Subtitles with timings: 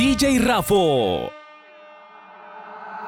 [0.00, 1.30] DJ Rafo.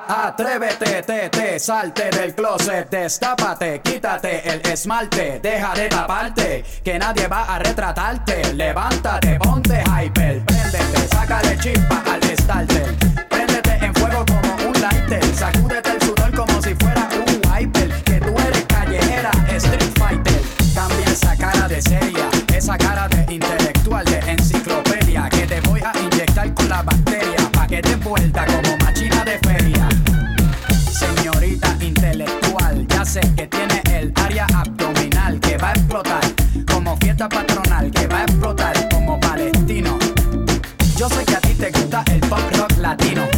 [0.08, 7.28] Atrévete, te, te, salte del closet, destápate, quítate el esmalte, deja de taparte, que nadie
[7.28, 8.52] va a retratarte.
[8.52, 12.95] Levántate, ponte hyper, préndete, sácale chispa al starter,
[13.31, 18.21] préndete en fuego como un lighter, sacúdete el sudor como si fuera un wiper, que
[18.21, 20.43] tú eres callejera, street fighter,
[20.75, 23.62] cambia esa cara de seria, esa cara de interés
[33.12, 36.20] bíceps que tiene el área abdominal que va a explotar.
[36.66, 39.98] Como fiesta patronal que va a explotar como palestino.
[40.96, 43.31] Yo sé que a ti te gusta el pop rock latino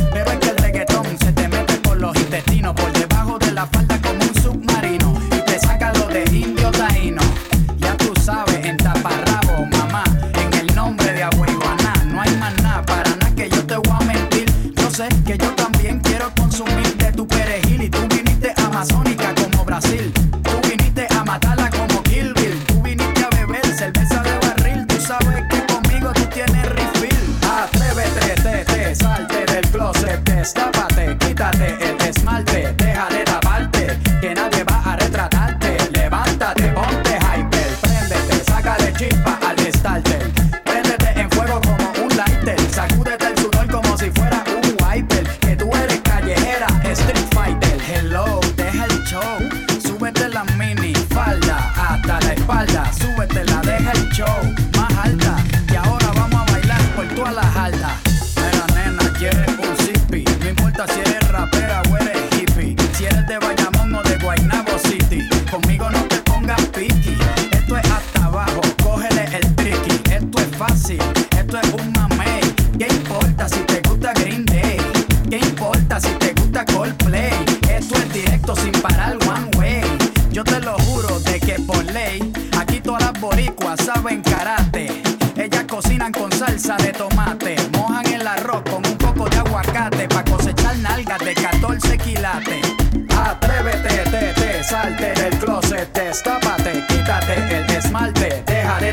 [96.14, 98.92] destápate, quítate el esmalte, deja de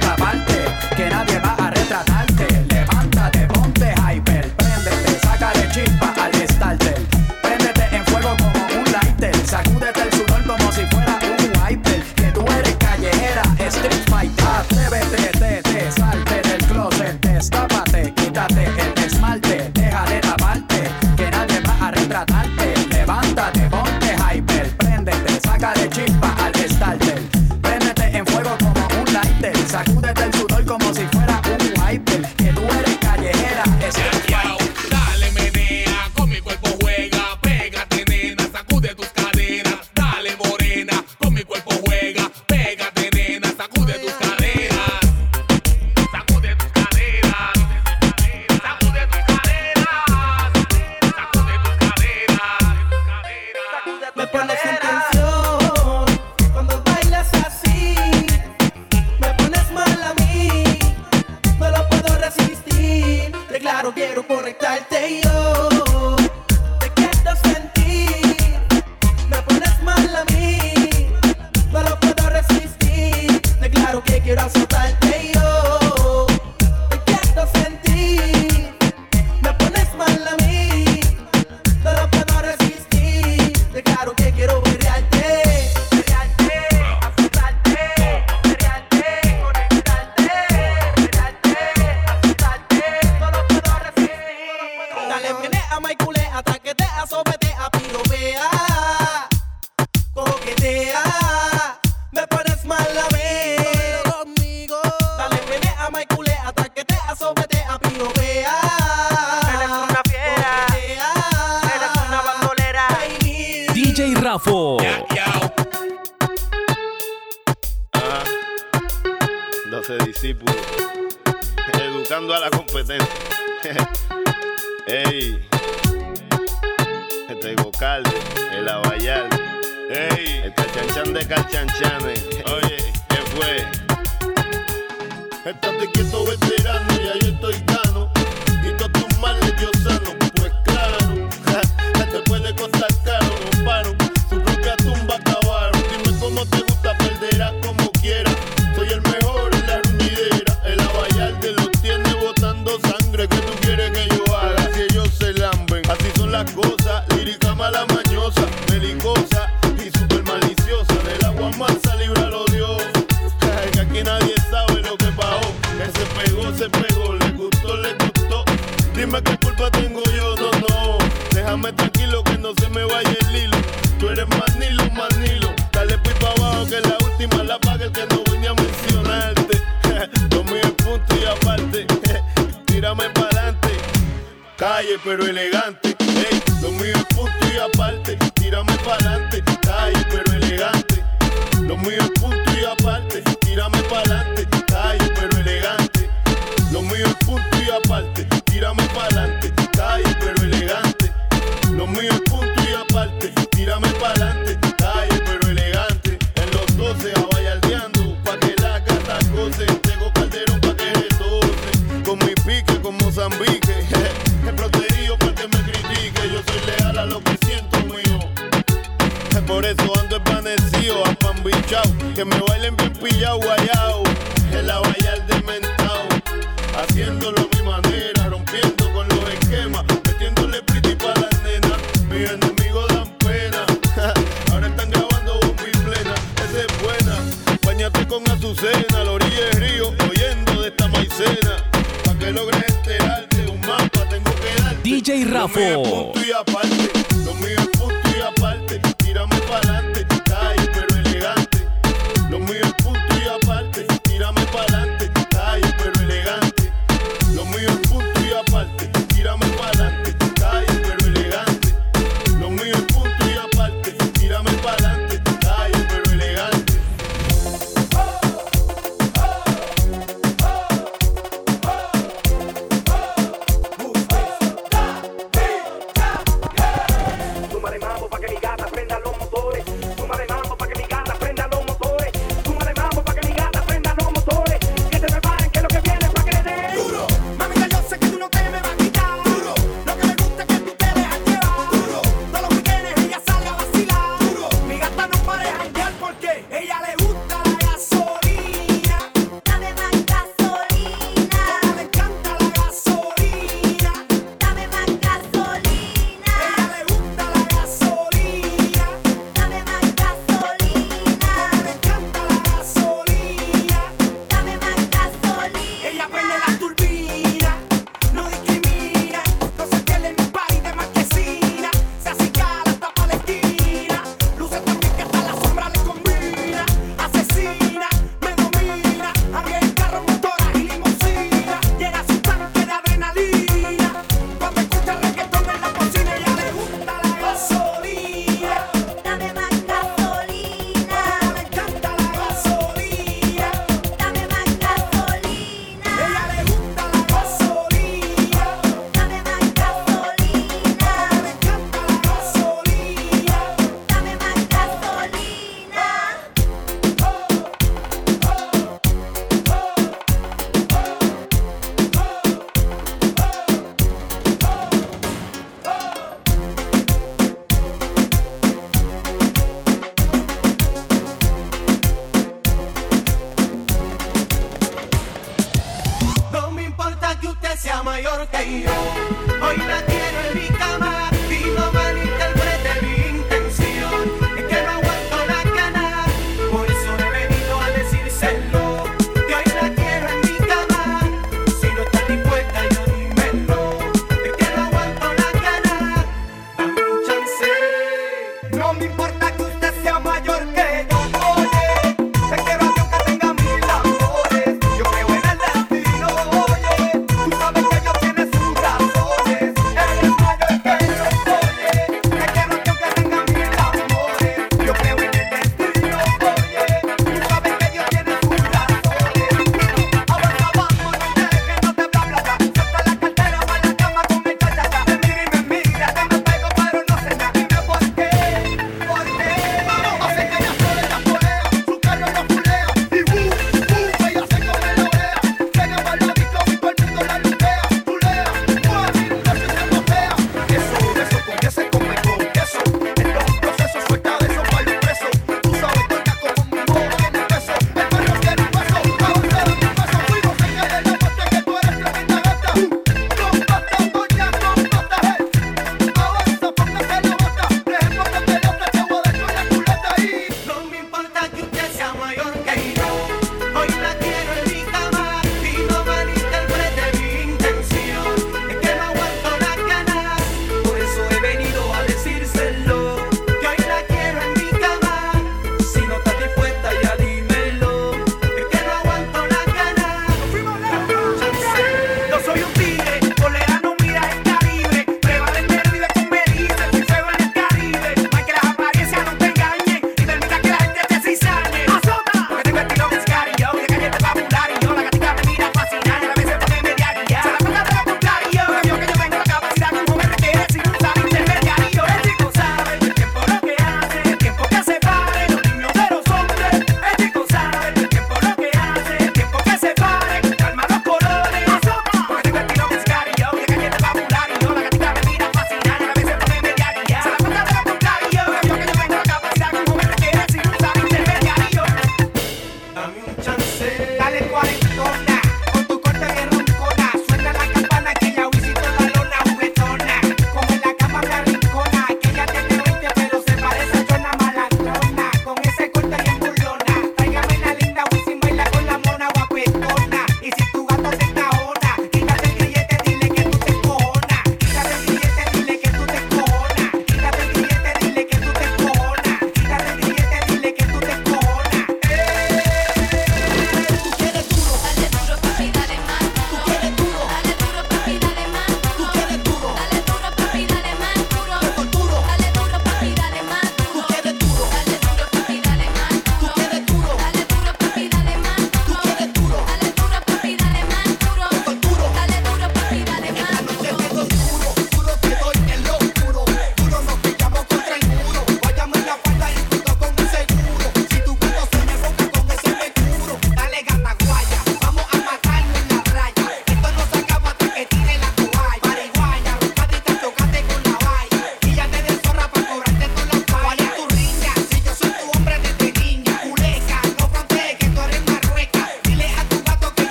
[237.82, 241.66] Bañate con Azucena a la orilla del río, oyendo de esta maicena.
[242.06, 244.82] Pa' que logres enterarte, de un mapa tengo que darte.
[244.84, 245.60] DJ Rafo.
[245.60, 247.11] No me y aparte.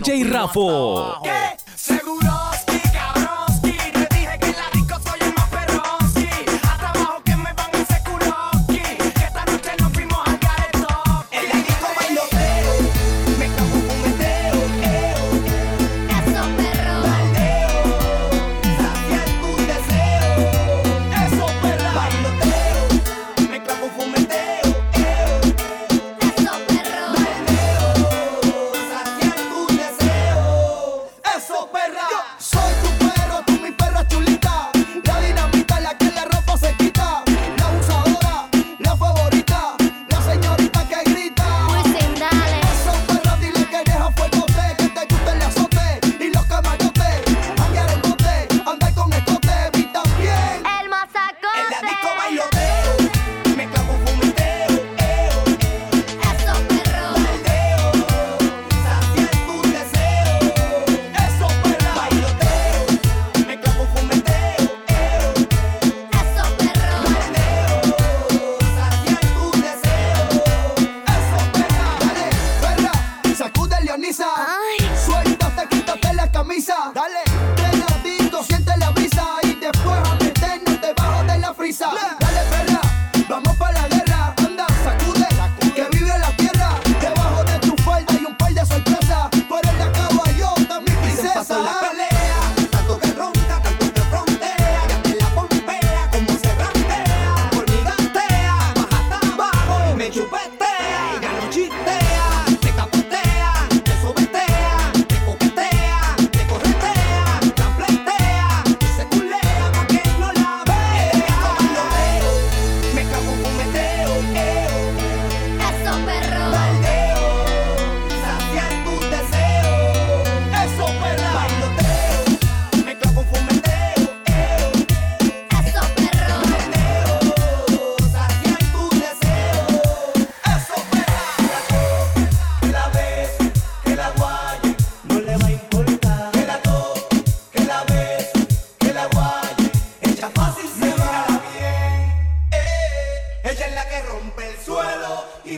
[0.00, 1.39] DJ Rafo.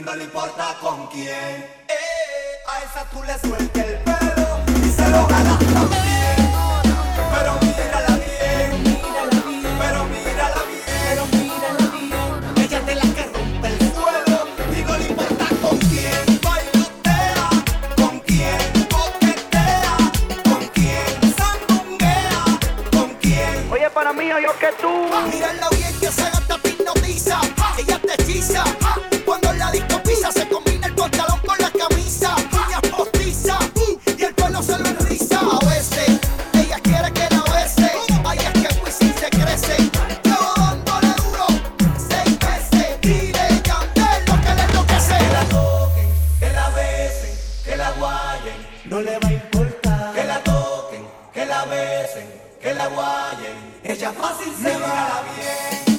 [0.05, 1.29] no le importa con quién.
[1.29, 1.95] Eh,
[2.67, 6.53] a esa tú le sueltes el pelo y se lo gana también.
[7.33, 8.99] Pero mírala bien,
[9.79, 12.65] pero mírala bien.
[12.65, 16.41] Ella es de la que rompe el suelo y no le importa con quién.
[16.43, 17.49] Bailotea
[17.97, 19.97] con quién, coquetea
[20.45, 22.45] con quién, sandunguea
[22.93, 23.71] con quién.
[23.71, 24.91] Oye, para mí, yo que tú.
[25.33, 27.41] Mírala bien que se gasta hipnotiza,
[27.79, 28.65] ella te hechiza.
[48.93, 50.13] no le va a importar.
[50.15, 51.03] Que la toquen,
[51.33, 52.29] que la besen,
[52.61, 53.59] que la guayen.
[53.83, 55.92] Ella fácil se va bien.